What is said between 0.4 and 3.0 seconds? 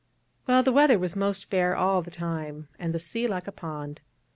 Well, the weather was most fair all the time, and the